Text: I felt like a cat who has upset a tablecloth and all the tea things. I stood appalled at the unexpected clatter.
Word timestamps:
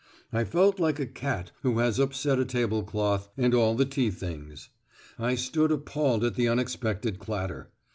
I 0.33 0.45
felt 0.45 0.79
like 0.79 0.99
a 0.99 1.05
cat 1.05 1.51
who 1.61 1.77
has 1.77 1.99
upset 1.99 2.39
a 2.39 2.45
tablecloth 2.45 3.29
and 3.37 3.53
all 3.53 3.75
the 3.75 3.85
tea 3.85 4.09
things. 4.09 4.69
I 5.19 5.35
stood 5.35 5.71
appalled 5.71 6.23
at 6.23 6.33
the 6.33 6.47
unexpected 6.47 7.19
clatter. 7.19 7.69